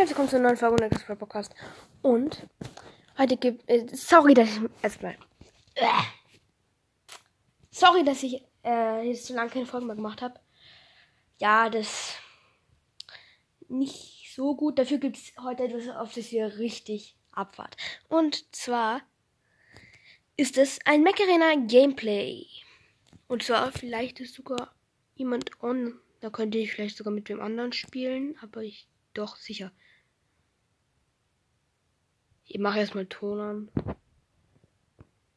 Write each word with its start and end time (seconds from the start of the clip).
herzlich 0.00 0.16
willkommen 0.16 0.30
zu 0.30 0.36
einer 0.36 0.48
neuen 0.48 0.56
Folge 0.56 0.76
von 0.78 0.90
Express 0.90 1.18
Podcast. 1.18 1.54
Und 2.00 2.46
heute 3.18 3.36
gibt 3.36 3.68
äh, 3.68 3.86
sorry, 3.92 4.32
dass 4.32 4.48
ich 4.48 4.62
erstmal 4.80 5.18
äh, 5.74 5.86
sorry, 7.70 8.02
dass 8.02 8.22
ich 8.22 8.42
äh, 8.64 9.06
jetzt 9.06 9.26
so 9.26 9.34
lange 9.34 9.50
keine 9.50 9.66
Folge 9.66 9.84
mehr 9.84 9.96
gemacht 9.96 10.22
habe. 10.22 10.40
Ja, 11.36 11.68
das 11.68 12.14
nicht 13.68 14.32
so 14.34 14.56
gut. 14.56 14.78
Dafür 14.78 14.96
gibt 14.96 15.18
es 15.18 15.34
heute 15.38 15.64
etwas, 15.64 15.94
auf 15.94 16.14
das 16.14 16.32
ihr 16.32 16.58
richtig 16.58 17.14
abfahrt. 17.32 17.76
Und 18.08 18.56
zwar 18.56 19.02
ist 20.38 20.56
es 20.56 20.78
ein 20.86 21.02
Mac 21.02 21.20
Arena 21.20 21.56
Gameplay. 21.66 22.46
Und 23.28 23.42
zwar 23.42 23.70
vielleicht 23.70 24.18
ist 24.20 24.34
sogar 24.34 24.74
jemand 25.14 25.62
on. 25.62 26.00
Da 26.20 26.30
könnte 26.30 26.56
ich 26.56 26.72
vielleicht 26.72 26.96
sogar 26.96 27.12
mit 27.12 27.28
dem 27.28 27.42
anderen 27.42 27.74
spielen, 27.74 28.38
aber 28.40 28.62
ich 28.62 28.88
doch, 29.12 29.36
sicher. 29.36 29.72
Ich 32.52 32.58
mache 32.58 32.80
erstmal 32.80 33.06
Ton 33.06 33.40
an. 33.40 33.70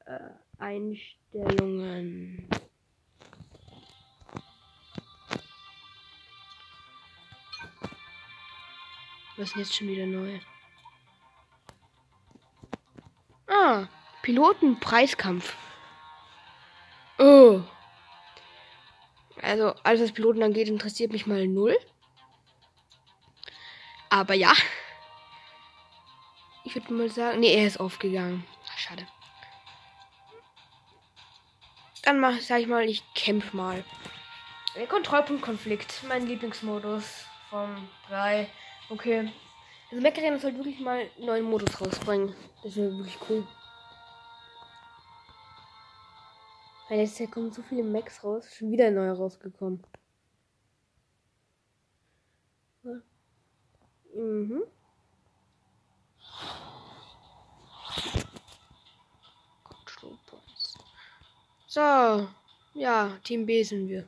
Äh, 0.08 0.31
Einstellungen. 0.58 2.49
Was 9.38 9.49
ist 9.49 9.55
jetzt 9.58 9.76
schon 9.76 9.89
wieder 9.89 10.08
neu? 10.08 10.39
Ah, 13.45 13.88
Pilotenpreiskampf. 14.23 15.55
Oh. 17.20 17.61
Also, 19.39 19.75
alles 19.84 20.02
was 20.02 20.14
Piloten 20.14 20.41
angeht, 20.41 20.67
interessiert 20.67 21.11
mich 21.11 21.27
mal 21.27 21.48
null. 21.48 21.77
Aber 24.09 24.34
ja. 24.34 24.53
Ich 26.73 26.81
würde 26.81 26.93
mal 26.95 27.09
sagen. 27.09 27.39
Nee, 27.39 27.53
er 27.53 27.67
ist 27.67 27.79
aufgegangen. 27.79 28.43
Schade. 28.77 29.05
Dann 32.02 32.19
mach, 32.19 32.39
sag 32.39 32.61
ich 32.61 32.67
mal, 32.67 32.89
ich 32.89 33.03
kämpf 33.13 33.53
mal. 33.53 33.83
Der 34.75 34.88
Kontrollpunktkonflikt. 34.88 36.03
Mein 36.07 36.25
Lieblingsmodus 36.25 37.27
von 37.52 37.88
3. 38.07 38.49
Okay. 38.89 39.31
Also 39.91 40.02
Meckeren 40.02 40.39
sollte 40.39 40.57
wirklich 40.57 40.80
mal 40.80 41.11
einen 41.15 41.25
neuen 41.27 41.43
Modus 41.43 41.80
rausbringen. 41.80 42.35
Das 42.63 42.75
wäre 42.75 42.89
wirklich 42.97 43.19
cool. 43.30 43.47
Weil 46.89 47.02
jetzt 47.02 47.31
kommen 47.31 47.52
so 47.52 47.61
viele 47.61 47.83
Macs 47.83 48.23
raus. 48.23 48.52
Schon 48.52 48.71
wieder 48.71 48.89
neuer 48.89 49.13
rausgekommen. 49.13 49.85
Mhm. 54.15 54.63
So, 61.75 62.27
ja, 62.75 63.17
Team 63.23 63.47
B 63.47 63.63
sind 63.63 63.89
wir. 63.89 64.07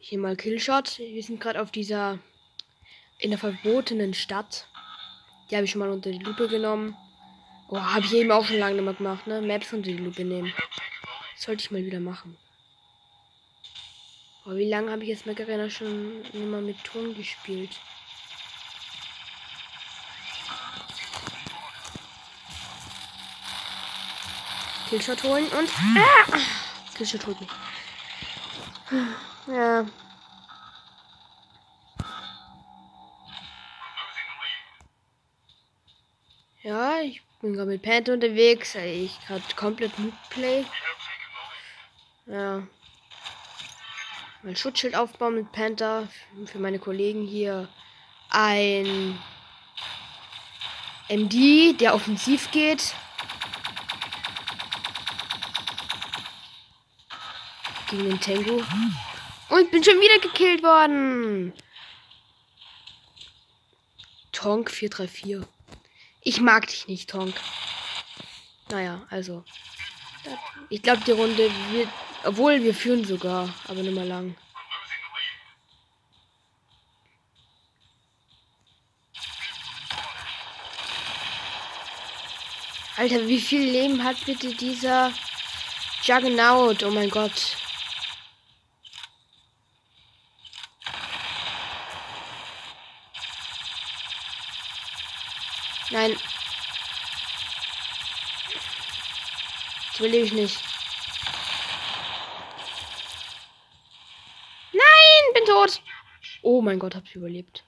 Hier 0.00 0.18
mal 0.18 0.34
Killshot. 0.34 0.98
Wir 0.98 1.22
sind 1.22 1.38
gerade 1.38 1.62
auf 1.62 1.70
dieser 1.70 2.18
in 3.20 3.30
der 3.30 3.38
verbotenen 3.38 4.12
Stadt. 4.12 4.66
Die 5.48 5.54
habe 5.54 5.66
ich 5.66 5.70
schon 5.70 5.78
mal 5.78 5.90
unter 5.90 6.10
die 6.10 6.18
Lupe 6.18 6.48
genommen. 6.48 6.96
Oh, 7.68 7.78
habe 7.78 8.04
ich 8.04 8.12
eben 8.14 8.32
auch 8.32 8.44
schon 8.44 8.58
lange 8.58 8.74
nicht 8.74 8.84
mehr 8.84 8.94
gemacht, 8.94 9.28
ne? 9.28 9.40
Maps 9.40 9.72
unter 9.72 9.88
die 9.88 9.96
Lupe 9.96 10.24
nehmen. 10.24 10.52
sollte 11.36 11.62
ich 11.62 11.70
mal 11.70 11.84
wieder 11.86 12.00
machen. 12.00 12.36
Oh, 14.44 14.56
wie 14.56 14.68
lange 14.68 14.90
habe 14.90 15.04
ich 15.04 15.10
jetzt 15.10 15.26
Macarena 15.26 15.70
schon 15.70 16.24
immer 16.32 16.60
mit 16.60 16.82
Ton 16.82 17.14
gespielt? 17.14 17.70
Killshot 24.92 25.22
holen 25.22 25.46
und. 25.58 25.70
Ah! 25.96 26.38
Killshot 26.94 27.26
holt 27.26 27.40
mich. 27.40 27.48
Ja. 29.46 29.86
Ja, 36.62 37.00
ich 37.00 37.22
bin 37.40 37.54
gerade 37.54 37.70
mit 37.70 37.80
Panther 37.80 38.12
unterwegs. 38.12 38.74
Ich 38.74 39.18
gerade 39.26 39.42
komplett 39.56 39.98
Noob 39.98 40.12
Play. 40.28 40.66
Ja. 42.26 42.62
Mein 44.42 44.56
Schutzschild 44.56 44.94
aufbauen 44.94 45.36
mit 45.36 45.52
Panther. 45.52 46.06
Für 46.44 46.58
meine 46.58 46.78
Kollegen 46.78 47.26
hier 47.26 47.66
ein 48.28 49.18
MD, 51.08 51.72
der 51.80 51.94
offensiv 51.94 52.50
geht. 52.50 52.94
Gegen 57.92 58.08
den 58.08 58.20
Tango. 58.20 58.62
Und 59.50 59.70
bin 59.70 59.84
schon 59.84 60.00
wieder 60.00 60.18
gekillt 60.18 60.62
worden. 60.62 61.52
Tonk 64.32 64.70
434. 64.70 65.46
Ich 66.22 66.40
mag 66.40 66.66
dich 66.66 66.88
nicht, 66.88 67.10
Tonk. 67.10 67.34
Naja, 68.70 69.06
also. 69.10 69.44
Ich 70.70 70.82
glaube, 70.82 71.02
die 71.06 71.12
Runde 71.12 71.50
wird. 71.70 71.88
Obwohl, 72.24 72.62
wir 72.62 72.74
führen 72.74 73.04
sogar, 73.04 73.52
aber 73.68 73.82
nicht 73.82 73.94
mehr 73.94 74.04
lang. 74.04 74.36
Alter, 82.96 83.26
wie 83.26 83.40
viel 83.40 83.62
Leben 83.62 84.04
hat 84.04 84.24
bitte 84.24 84.54
dieser 84.54 85.12
Juggernaut? 86.04 86.84
Oh 86.84 86.90
mein 86.90 87.10
Gott. 87.10 87.56
Nein. 95.92 96.16
Das 99.90 100.00
überlebe 100.00 100.24
ich 100.24 100.32
nicht. 100.32 100.58
Nein, 104.72 105.34
bin 105.34 105.44
tot. 105.44 105.82
Oh 106.40 106.62
mein 106.62 106.78
Gott, 106.78 106.94
hab 106.94 107.04
ich 107.04 107.14
überlebt. 107.14 107.62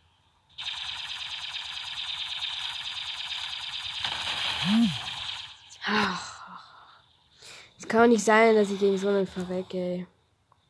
Es 7.78 7.86
kann 7.86 8.00
doch 8.00 8.08
nicht 8.08 8.24
sein, 8.24 8.54
dass 8.56 8.70
ich 8.70 8.80
gegen 8.80 8.96
so 8.96 9.08
einen 9.08 9.26
verrecke, 9.26 9.76
ey. 9.76 10.06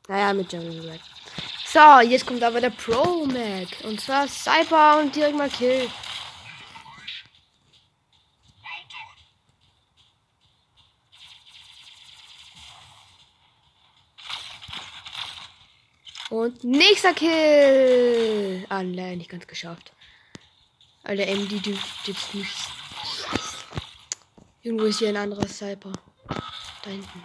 Naja, 0.08 0.32
mit 0.32 0.52
Jungle 0.52 0.90
Red. 0.90 1.00
So, 1.64 2.00
jetzt 2.00 2.26
kommt 2.26 2.42
aber 2.42 2.60
der 2.60 2.70
Pro 2.70 3.24
Mac. 3.26 3.68
Und 3.84 4.00
zwar 4.00 4.26
Cyber 4.26 4.98
und 5.00 5.14
direkt 5.14 5.36
mal 5.36 5.48
Kill. 5.48 5.88
Und 16.44 16.62
nächster 16.62 17.14
Kill. 17.14 18.66
Ah, 18.68 18.82
nein, 18.82 19.16
nicht 19.16 19.30
ganz 19.30 19.46
geschafft. 19.46 19.92
Alter, 21.02 21.26
MD 21.26 21.52
dürfte 21.64 22.10
jetzt 22.10 22.34
nicht. 22.34 22.54
Irgendwo 24.62 24.84
ist 24.84 24.98
hier 24.98 25.08
ein 25.08 25.16
anderer 25.16 25.48
Cyber. 25.48 25.92
Da 26.82 26.90
hinten. 26.90 27.24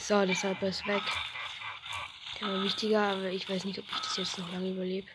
So, 0.00 0.24
der 0.24 0.34
Cyber 0.34 0.68
ist 0.68 0.86
weg. 0.86 1.02
Der 2.40 2.48
war 2.48 2.62
wichtiger, 2.62 3.02
aber 3.02 3.28
ich 3.28 3.46
weiß 3.50 3.66
nicht, 3.66 3.78
ob 3.78 3.84
ich 3.84 4.00
das 4.00 4.16
jetzt 4.16 4.38
noch 4.38 4.50
lange 4.50 4.70
überlebe. 4.70 5.08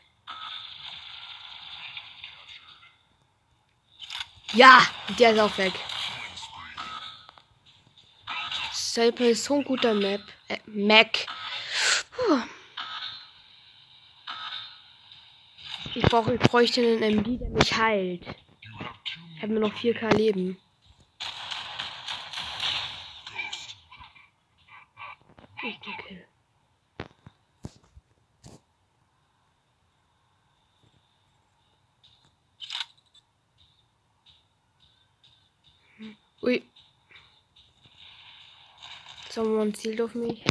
Ja, 4.53 4.83
der 5.17 5.31
ist 5.31 5.39
auch 5.39 5.57
weg. 5.57 5.73
Selper 8.99 9.29
ist 9.29 9.45
so 9.45 9.55
ein 9.55 9.63
guter 9.63 9.93
Map. 9.93 10.19
Äh, 10.49 10.57
Mac. 10.65 11.25
Puh. 12.11 12.41
Ich 15.95 16.03
brauche, 16.03 16.33
ich 16.33 16.39
bräuchte 16.41 16.81
einen 16.81 17.19
MD, 17.19 17.39
der 17.39 17.49
mich 17.49 17.77
heilt. 17.77 18.25
Ich 19.37 19.41
habe 19.41 19.53
nur 19.53 19.61
noch 19.61 19.73
4k 19.73 20.13
Leben. 20.17 20.57
Okay. 25.55 26.25
Ui. 36.41 36.63
Someone 39.41 39.71
zielt 39.71 40.01
auf 40.01 40.15
mich. 40.15 40.43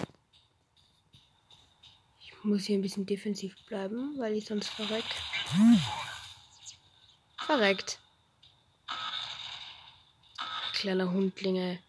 muss 2.42 2.64
hier 2.64 2.78
ein 2.78 2.80
bisschen 2.80 3.04
defensiv 3.04 3.54
bleiben, 3.66 4.18
weil 4.18 4.32
ich 4.32 4.46
sonst 4.46 4.70
verreck. 4.70 5.04
Verreckt. 7.36 8.00
Kleiner 10.72 11.10
Hundlinge. 11.10 11.80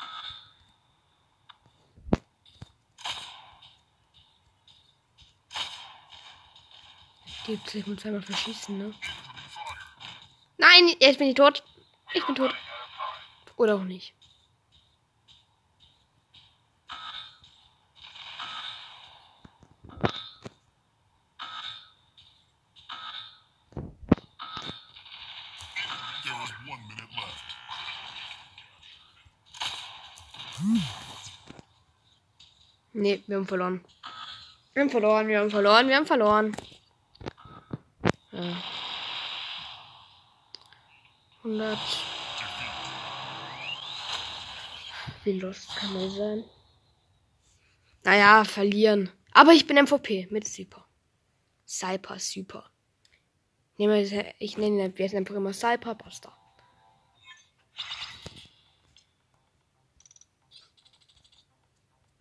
Die 7.47 7.51
gibt 7.53 7.69
sich 7.69 7.87
mit 7.87 8.01
zweimal 8.01 8.21
verschießen, 8.21 8.77
ne? 8.77 8.93
Nein, 10.57 10.93
jetzt 10.99 11.17
bin 11.17 11.29
ich 11.29 11.35
tot. 11.35 11.63
Ich 12.13 12.25
bin 12.25 12.35
tot. 12.35 12.53
Oder 13.55 13.75
auch 13.75 13.85
nicht. 13.85 14.18
Nee, 32.93 33.23
wir 33.27 33.37
haben 33.37 33.47
verloren. 33.47 33.85
Wir 34.73 34.83
haben 34.83 34.89
verloren, 34.89 35.27
wir 35.27 35.39
haben 35.39 35.49
verloren, 35.49 35.87
wir 35.87 35.95
haben 35.95 36.05
verloren. 36.05 36.55
Ja. 38.31 38.63
100. 41.43 41.77
Wie 45.23 45.39
lost 45.39 45.75
kann 45.75 45.93
man 45.93 46.09
sein? 46.09 46.43
Naja, 48.03 48.43
verlieren. 48.43 49.11
Aber 49.31 49.51
ich 49.51 49.67
bin 49.67 49.77
MVP 49.77 50.27
mit 50.31 50.47
Super. 50.47 50.85
Cyper 51.65 52.19
Super. 52.19 52.69
Ich 53.77 54.57
nenne 54.57 54.93
ihn 54.93 55.15
einfach 55.15 55.35
immer 55.35 55.53
Cyper 55.53 55.95
Buster. 55.95 56.35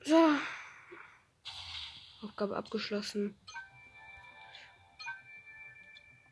So. 0.09 0.39
Aufgabe 2.23 2.57
abgeschlossen. 2.57 3.37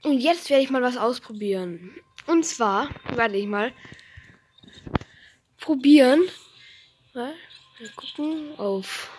Und 0.03 0.19
jetzt 0.19 0.49
werde 0.49 0.63
ich 0.63 0.71
mal 0.71 0.81
was 0.81 0.97
ausprobieren. 0.97 1.95
Und 2.27 2.47
zwar 2.47 2.89
werde 3.15 3.37
ich 3.37 3.47
mal 3.47 3.75
probieren. 5.59 6.23
Mal 7.13 7.35
gucken 7.97 8.59
auf. 8.59 9.11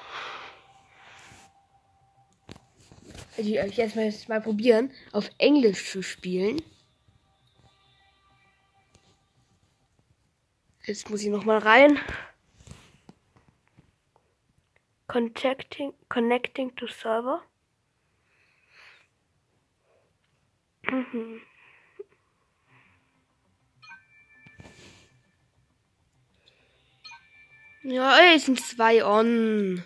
Also 3.38 3.50
ich 3.51 3.77
jetzt 3.77 3.95
mal, 3.95 4.12
mal 4.27 4.42
probieren, 4.42 4.92
auf 5.12 5.30
Englisch 5.38 5.92
zu 5.92 6.01
spielen. 6.01 6.63
Jetzt 10.83 11.12
muss 11.12 11.21
ich 11.21 11.30
noch 11.30 11.45
mal 11.45 11.60
rein. 11.60 12.00
Contacting, 15.07 15.94
connecting 16.09 16.75
to 16.75 16.88
server. 16.88 17.42
Mhm. 20.83 21.42
Ja, 27.83 28.19
es 28.36 28.45
sind 28.45 28.59
zwei 28.59 29.06
on. 29.06 29.81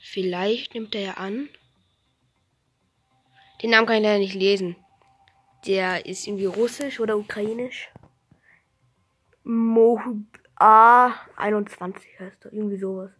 Vielleicht 0.00 0.74
nimmt 0.74 0.94
er 0.94 1.00
ja 1.00 1.14
an. 1.14 1.48
Den 3.62 3.70
Namen 3.70 3.86
kann 3.86 3.96
ich 3.96 4.02
leider 4.02 4.18
nicht 4.18 4.34
lesen. 4.34 4.76
Der 5.66 6.06
ist 6.06 6.26
irgendwie 6.26 6.46
russisch 6.46 7.00
oder 7.00 7.16
ukrainisch. 7.16 7.90
Mohub 9.42 10.26
A21 10.56 12.18
heißt 12.18 12.44
er. 12.44 12.52
Irgendwie 12.52 12.78
sowas. 12.78 13.10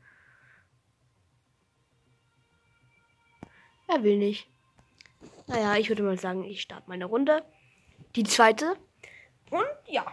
Er 3.88 4.02
will 4.02 4.18
nicht. 4.18 4.48
Naja, 5.46 5.76
ich 5.76 5.88
würde 5.88 6.02
mal 6.02 6.18
sagen, 6.18 6.44
ich 6.44 6.60
starte 6.60 6.88
meine 6.88 7.06
Runde. 7.06 7.44
Die 8.14 8.24
zweite. 8.24 8.76
Und 9.50 9.66
ja. 9.86 10.04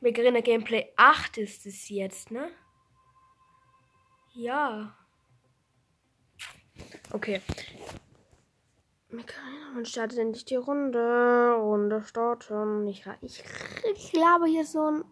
Megarena 0.00 0.40
Gameplay 0.40 0.92
8 0.96 1.38
ist 1.38 1.66
es 1.66 1.88
jetzt, 1.88 2.30
ne? 2.30 2.50
Ja. 4.34 4.96
Okay. 7.12 7.40
Man 9.74 9.84
startet 9.84 10.18
endlich 10.18 10.44
die 10.44 10.56
Runde. 10.56 11.54
Runde 11.58 12.02
starten. 12.02 12.86
Ich, 12.88 13.04
ich, 13.22 13.44
ich 13.94 14.12
laber 14.12 14.46
hier 14.46 14.64
so 14.64 14.82
einen 14.82 15.04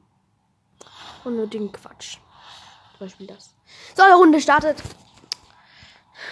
unnötigen 1.24 1.70
Quatsch. 1.72 2.18
Zum 2.92 3.06
Beispiel 3.06 3.26
das. 3.26 3.54
So, 3.94 4.02
die 4.04 4.12
Runde 4.12 4.40
startet. 4.40 4.82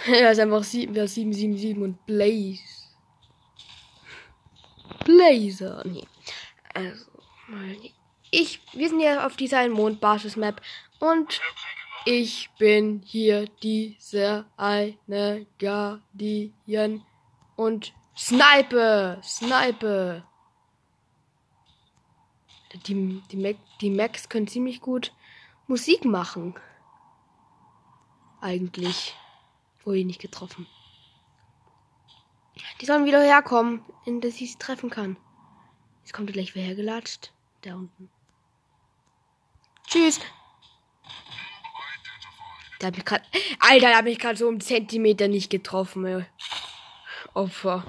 Ja, 0.07 0.29
ist 0.31 0.39
einfach 0.39 0.63
7, 0.63 0.93
ja, 0.95 1.07
777 1.07 1.77
und 1.83 2.05
Blaze. 2.05 2.61
Blazer. 5.05 5.83
Nee. 5.85 6.07
Also, 6.73 7.05
ich, 8.31 8.61
wir 8.73 8.89
sind 8.89 8.99
hier 8.99 9.25
auf 9.25 9.35
dieser 9.35 9.67
Mondbasis-Map 9.69 10.61
und 10.99 11.39
ich 12.05 12.49
bin 12.57 13.01
hier 13.05 13.47
dieser 13.61 14.45
eine 14.57 15.45
Guardian 15.59 17.05
und 17.55 17.93
Snipe, 18.17 19.19
Snipe. 19.23 20.23
Die, 22.87 23.21
die, 23.31 23.37
Mac, 23.37 23.57
die 23.81 23.89
Macs 23.89 24.29
können 24.29 24.47
ziemlich 24.47 24.81
gut 24.81 25.13
Musik 25.67 26.05
machen. 26.05 26.55
Eigentlich. 28.41 29.15
Wurde 29.83 29.99
ich 29.99 30.05
nicht 30.05 30.21
getroffen. 30.21 30.67
Die 32.81 32.85
sollen 32.85 33.05
wieder 33.05 33.21
herkommen, 33.21 33.83
in 34.05 34.21
dass 34.21 34.41
ich 34.41 34.51
sie 34.51 34.57
treffen 34.57 34.89
kann. 34.89 35.17
Jetzt 36.01 36.13
kommt 36.13 36.31
gleich 36.31 36.55
wer 36.55 36.63
hergelatscht. 36.63 37.31
Da 37.61 37.75
unten. 37.75 38.09
Tschüss. 39.87 40.19
Da 42.83 42.87
hab 42.87 42.97
ich 42.97 43.05
grad, 43.05 43.21
Alter, 43.61 43.91
da 43.91 43.97
hab 43.99 44.05
ich 44.07 44.19
gerade 44.19 44.37
so 44.37 44.45
einen 44.49 44.59
Zentimeter 44.59 45.29
nicht 45.29 45.49
getroffen, 45.49 46.05
ey. 46.05 46.25
Opfer. 47.33 47.85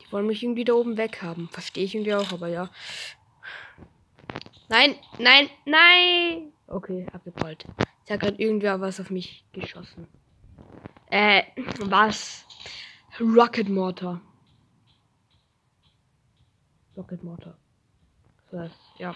Die 0.00 0.10
wollen 0.10 0.26
mich 0.26 0.42
irgendwie 0.42 0.64
da 0.64 0.72
oben 0.72 0.96
weg 0.96 1.22
haben. 1.22 1.48
Verstehe 1.52 1.84
ich 1.84 1.94
irgendwie 1.94 2.14
auch, 2.14 2.32
aber 2.32 2.48
ja. 2.48 2.68
Nein, 4.68 4.96
nein, 5.18 5.48
nein! 5.64 6.52
Okay, 6.66 7.06
abgeprallt. 7.12 7.66
Jetzt 8.00 8.10
hat 8.10 8.18
gerade 8.18 8.42
irgendwer 8.42 8.80
was 8.80 8.98
auf 8.98 9.10
mich 9.10 9.44
geschossen. 9.52 10.08
Äh, 11.08 11.44
was? 11.78 12.44
Rocket 13.20 13.68
Mortar. 13.68 14.20
Rocket 16.98 17.22
Mortar. 17.22 17.56
Das 18.50 18.72
ja. 18.98 19.14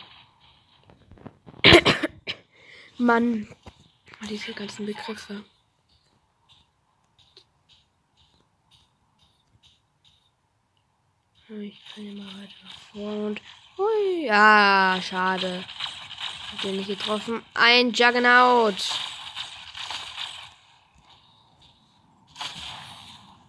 Mann. 2.99 3.49
Diese 4.31 4.55
ganzen 4.55 4.87
Begriffe. 4.87 5.45
Ich 11.49 11.83
kann 11.93 12.17
mal 12.17 12.27
weiter 12.41 12.53
vorne 12.93 13.27
und. 13.27 13.43
Hui, 13.77 14.27
ja, 14.27 15.01
schade. 15.03 15.65
Hat 16.53 16.63
den 16.63 16.77
nicht 16.77 16.87
getroffen. 16.87 17.43
Ein 17.55 17.91
Juggernaut. 17.93 18.77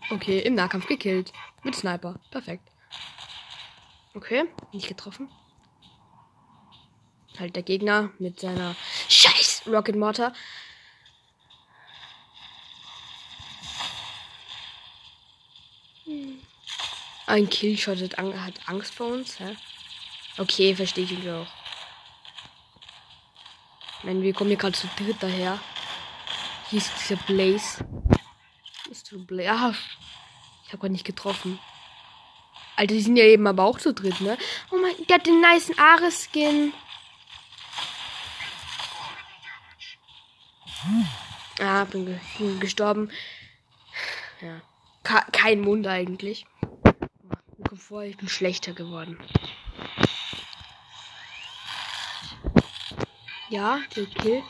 Okay, 0.10 0.40
im 0.40 0.56
Nahkampf 0.56 0.88
gekillt. 0.88 1.32
Mit 1.62 1.76
Sniper. 1.76 2.20
Perfekt. 2.32 2.73
Okay, 4.16 4.46
nicht 4.72 4.88
getroffen. 4.88 5.30
Halt 7.40 7.56
der 7.56 7.64
Gegner 7.64 8.12
mit 8.20 8.40
seiner 8.40 8.76
Scheiß 9.10 9.64
Rocket 9.68 9.96
Mortar. 9.96 10.34
Ein 17.26 17.50
Killshot 17.50 18.00
hat, 18.18 18.70
Angst 18.70 18.94
vor 18.94 19.08
uns, 19.08 19.40
hä? 19.40 19.56
Okay, 20.38 20.76
verstehe 20.76 21.06
ich 21.06 21.12
irgendwie 21.12 21.32
auch. 21.32 21.48
Nein, 24.04 24.22
wir 24.22 24.34
kommen 24.34 24.50
hier 24.50 24.58
gerade 24.58 24.78
zu 24.78 24.88
dritt 24.98 25.18
daher. 25.22 25.60
Hier 26.70 26.80
ist 26.80 26.92
dieser 27.00 27.16
Blaze. 27.24 27.84
Ist 28.92 29.12
du 29.12 29.26
Blaze? 29.26 29.50
Ah, 29.50 29.74
ich 30.66 30.70
habe 30.70 30.80
gerade 30.80 30.92
nicht 30.92 31.06
getroffen. 31.06 31.58
Alter, 32.76 32.96
die 32.96 33.02
sind 33.02 33.18
ja 33.18 33.26
eben 33.26 33.46
aber 33.46 33.64
auch 33.64 33.80
zu 33.80 33.94
dritt, 33.94 34.20
ne? 34.22 34.38
Oh 34.72 34.78
mein, 34.78 34.94
hat 35.12 35.28
den 35.28 35.42
nice 35.42 35.72
Ares-Skin. 35.78 36.74
Ah, 41.60 41.86
bin, 41.86 42.06
ge 42.06 42.20
bin 42.38 42.60
gestorben. 42.60 43.12
Ja. 44.42 44.62
Ka 45.04 45.26
kein 45.32 45.66
Wunder 45.66 45.92
eigentlich. 45.92 46.46
Mir 47.58 47.78
vor, 47.78 48.04
ich 48.04 48.18
bin 48.18 48.28
schlechter 48.28 48.74
geworden. 48.74 49.18
Ja, 53.50 53.80
der 53.96 54.06
Kill. 54.08 54.44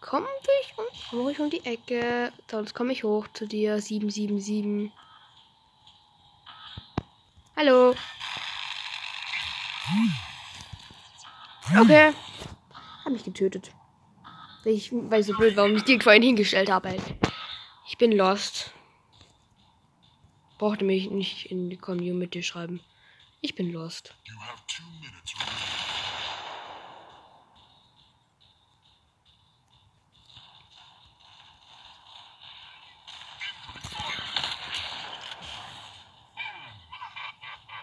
Komm 0.00 0.24
ich 0.62 0.74
um, 1.12 1.28
ich 1.28 1.38
um 1.38 1.50
die 1.50 1.64
Ecke. 1.64 2.32
Sonst 2.50 2.74
komme 2.74 2.92
ich 2.92 3.04
hoch 3.04 3.28
zu 3.32 3.46
dir. 3.46 3.80
777. 3.80 4.90
Hallo. 7.60 7.94
Okay. 11.78 12.14
Hab 13.04 13.12
mich 13.12 13.22
getötet. 13.22 13.70
Ich 14.64 14.90
weiß 14.90 15.26
so 15.26 15.36
blöd, 15.36 15.56
warum 15.56 15.76
ich 15.76 15.84
die 15.84 16.00
vorhin 16.00 16.22
hingestellt 16.22 16.70
habe. 16.70 16.96
Ich 17.86 17.98
bin 17.98 18.12
lost. 18.12 18.72
Brauchte 20.56 20.86
mich 20.86 21.10
nicht 21.10 21.50
in 21.50 21.68
die 21.68 21.76
Community 21.76 22.42
schreiben. 22.42 22.80
Ich 23.42 23.54
bin 23.54 23.70
lost. 23.70 24.14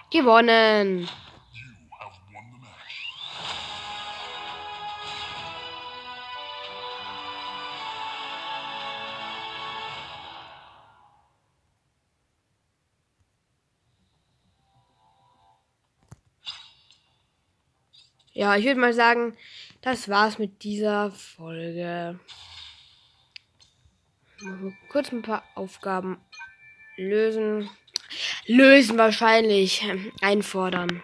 Gewonnen. 0.09 1.09
Ja, 18.37 18.55
ich 18.55 18.65
würde 18.65 18.79
mal 18.79 18.93
sagen, 18.93 19.35
das 19.81 20.09
war's 20.09 20.37
mit 20.37 20.63
dieser 20.63 21.09
Folge. 21.09 22.19
Kurz 24.89 25.11
ein 25.11 25.23
paar 25.23 25.43
Aufgaben 25.55 26.21
lösen. 26.97 27.67
Lösen 28.47 28.97
wahrscheinlich. 28.97 29.83
Einfordern. 30.21 31.03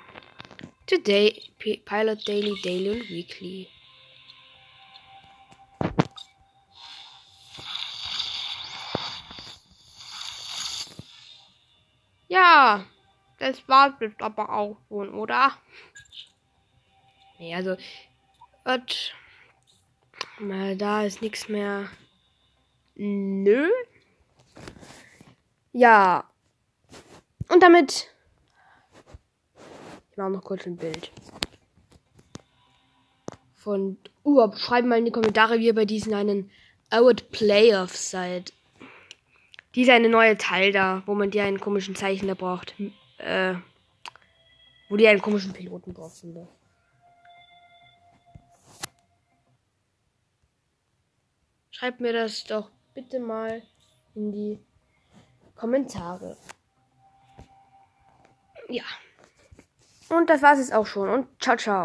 Today, 0.88 1.42
Pilot 1.60 2.26
Daily, 2.26 2.56
Daily 2.64 2.90
und 2.92 3.10
Weekly. 3.10 3.68
Ja, 12.30 12.86
das 13.40 13.68
war's 13.68 13.94
jetzt 14.00 14.22
aber 14.22 14.50
auch 14.50 14.78
schon, 14.88 15.14
oder? 15.14 15.52
Nee, 17.40 17.54
also. 17.54 17.76
Gott. 18.64 19.14
Mal 20.40 20.78
da 20.78 21.04
ist 21.04 21.22
nichts 21.22 21.50
mehr. 21.50 21.90
Nö. 22.96 23.70
Ja. 25.74 26.33
Und 27.50 27.62
damit. 27.62 28.10
Ich 30.12 30.18
mache 30.18 30.30
noch 30.30 30.44
kurz 30.44 30.66
ein 30.66 30.78
Bild. 30.78 31.12
Von. 33.56 33.98
Uh, 34.24 34.52
schreibt 34.56 34.88
mal 34.88 35.00
in 35.00 35.06
die 35.06 35.12
Kommentare, 35.12 35.60
wie 35.60 35.66
ihr 35.66 35.76
bei 35.76 35.86
diesen 35.86 36.14
einen 36.14 36.50
Award 36.90 37.32
Playoffs 37.32 38.10
seid. 38.10 38.54
Dieser 39.76 39.96
eine 39.96 40.08
neue 40.08 40.38
Teil 40.38 40.72
da, 40.72 41.04
wo 41.06 41.16
man 41.16 41.32
dir 41.32 41.44
einen 41.44 41.60
komischen 41.60 41.96
Zeichen 41.96 42.28
da 42.28 42.36
braucht. 42.36 42.76
Äh. 43.18 43.56
Wo 44.90 44.98
die 44.98 45.08
einen 45.08 45.22
komischen 45.22 45.54
Piloten 45.54 45.94
braucht, 45.94 46.18
finde. 46.18 46.48
Schreibt 51.72 52.00
mir 52.00 52.14
das 52.14 52.44
doch 52.46 52.70
bitte 52.94 53.20
mal 53.20 53.64
in 54.14 54.32
die 54.32 54.60
Kommentare. 55.56 56.38
Ja. 58.74 58.84
Und 60.10 60.32
das 60.32 60.42
war's 60.42 60.58
jetzt 60.58 60.74
auch 60.74 60.88
schon. 60.88 61.08
Und 61.08 61.27
ciao, 61.39 61.56
ciao. 61.58 61.82